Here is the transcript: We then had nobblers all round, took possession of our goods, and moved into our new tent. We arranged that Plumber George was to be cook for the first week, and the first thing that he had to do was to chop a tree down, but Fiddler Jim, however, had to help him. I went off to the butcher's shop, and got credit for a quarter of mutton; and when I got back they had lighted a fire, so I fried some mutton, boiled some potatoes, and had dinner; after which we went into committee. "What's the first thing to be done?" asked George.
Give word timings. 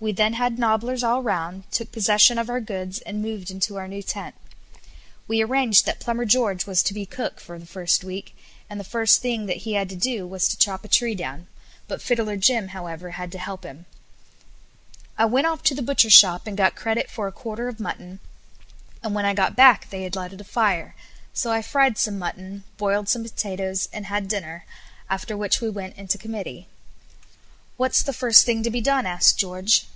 We 0.00 0.12
then 0.12 0.34
had 0.34 0.58
nobblers 0.58 1.02
all 1.02 1.22
round, 1.22 1.64
took 1.72 1.90
possession 1.90 2.36
of 2.36 2.50
our 2.50 2.60
goods, 2.60 2.98
and 2.98 3.22
moved 3.22 3.50
into 3.50 3.76
our 3.78 3.88
new 3.88 4.02
tent. 4.02 4.34
We 5.26 5.40
arranged 5.42 5.86
that 5.86 5.98
Plumber 5.98 6.26
George 6.26 6.66
was 6.66 6.82
to 6.82 6.92
be 6.92 7.06
cook 7.06 7.40
for 7.40 7.58
the 7.58 7.64
first 7.64 8.04
week, 8.04 8.36
and 8.68 8.78
the 8.78 8.84
first 8.84 9.22
thing 9.22 9.46
that 9.46 9.58
he 9.64 9.72
had 9.72 9.88
to 9.88 9.96
do 9.96 10.26
was 10.26 10.46
to 10.48 10.58
chop 10.58 10.84
a 10.84 10.88
tree 10.88 11.14
down, 11.14 11.46
but 11.88 12.02
Fiddler 12.02 12.36
Jim, 12.36 12.68
however, 12.68 13.12
had 13.12 13.32
to 13.32 13.38
help 13.38 13.64
him. 13.64 13.86
I 15.16 15.24
went 15.24 15.46
off 15.46 15.62
to 15.62 15.74
the 15.74 15.80
butcher's 15.80 16.12
shop, 16.12 16.46
and 16.46 16.54
got 16.54 16.76
credit 16.76 17.10
for 17.10 17.26
a 17.26 17.32
quarter 17.32 17.66
of 17.68 17.80
mutton; 17.80 18.20
and 19.02 19.14
when 19.14 19.24
I 19.24 19.32
got 19.32 19.56
back 19.56 19.88
they 19.88 20.02
had 20.02 20.14
lighted 20.14 20.38
a 20.42 20.44
fire, 20.44 20.94
so 21.32 21.50
I 21.50 21.62
fried 21.62 21.96
some 21.96 22.18
mutton, 22.18 22.64
boiled 22.76 23.08
some 23.08 23.22
potatoes, 23.22 23.88
and 23.90 24.04
had 24.04 24.28
dinner; 24.28 24.66
after 25.08 25.34
which 25.34 25.62
we 25.62 25.70
went 25.70 25.96
into 25.96 26.18
committee. 26.18 26.68
"What's 27.78 28.02
the 28.02 28.12
first 28.12 28.44
thing 28.44 28.62
to 28.64 28.70
be 28.70 28.82
done?" 28.82 29.06
asked 29.06 29.38
George. 29.38 29.86